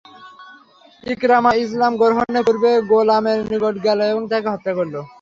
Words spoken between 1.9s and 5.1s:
গ্রহণের পূর্বেই গোলামের নিকট গেল এবং তাকে হত্যা করল।